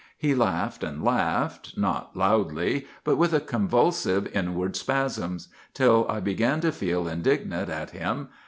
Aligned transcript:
He 0.17 0.33
laughed 0.33 0.83
and 0.83 1.03
laughed, 1.03 1.77
not 1.77 2.17
loudly, 2.17 2.87
but 3.03 3.17
with 3.17 3.45
convulsive 3.45 4.25
inward 4.35 4.75
spasms, 4.75 5.49
till 5.75 6.07
I 6.09 6.19
began 6.19 6.59
to 6.61 6.71
feel 6.71 7.07
indignant 7.07 7.69
at 7.69 7.91
him. 7.91 8.29